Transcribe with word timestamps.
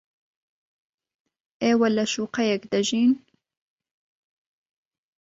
ئێوە 1.63 1.87
لە 1.97 2.05
شوقەیەک 2.13 2.63
دەژین. 2.71 3.11